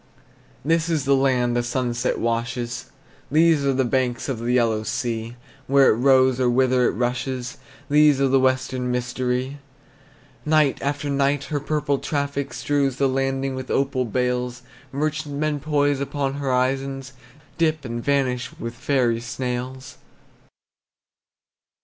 This 0.65 0.89
is 0.89 1.05
the 1.05 1.15
land 1.15 1.55
the 1.55 1.61
sunset 1.61 2.17
washes, 2.17 2.89
These 3.29 3.63
are 3.63 3.73
the 3.73 3.85
banks 3.85 4.27
of 4.29 4.39
the 4.39 4.53
Yellow 4.53 4.81
Sea; 4.81 5.35
Where 5.67 5.91
it 5.91 5.95
rose, 5.97 6.39
or 6.39 6.49
whither 6.49 6.87
it 6.87 6.93
rushes, 6.93 7.57
These 7.87 8.19
are 8.19 8.27
the 8.27 8.39
western 8.39 8.91
mystery! 8.91 9.59
Night 10.43 10.79
after 10.81 11.07
night 11.07 11.43
her 11.53 11.59
purple 11.59 11.99
traffic 11.99 12.51
Strews 12.55 12.95
the 12.95 13.07
landing 13.07 13.53
with 13.53 13.69
opal 13.69 14.05
bales; 14.05 14.63
Merchantmen 14.91 15.59
poise 15.59 15.99
upon 15.99 16.33
horizons, 16.33 17.13
Dip, 17.59 17.85
and 17.85 18.03
vanish 18.03 18.49
with 18.57 18.73
fairy 18.73 19.19
sails. 19.19 19.99